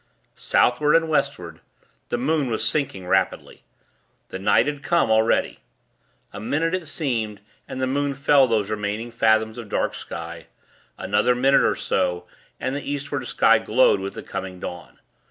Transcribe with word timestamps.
Southward 0.39 0.95
and 0.95 1.07
Westward, 1.09 1.59
the 2.09 2.17
moon 2.17 2.49
was 2.49 2.67
sinking 2.67 3.05
rapidly. 3.05 3.61
The 4.29 4.39
night 4.39 4.65
had 4.65 4.81
come, 4.81 5.11
already. 5.11 5.59
A 6.33 6.39
minute 6.39 6.73
it 6.73 6.87
seemed, 6.87 7.39
and 7.67 7.79
the 7.79 7.85
moon 7.85 8.15
fell 8.15 8.47
those 8.47 8.71
remaining 8.71 9.11
fathoms 9.11 9.59
of 9.59 9.69
dark 9.69 9.93
sky. 9.93 10.47
Another 10.97 11.35
minute, 11.35 11.61
or 11.61 11.75
so, 11.75 12.25
and 12.59 12.75
the 12.75 12.81
Eastward 12.91 13.27
sky 13.27 13.59
glowed 13.59 13.99
with 13.99 14.15
the 14.15 14.23
coming 14.23 14.59
dawn. 14.59 14.97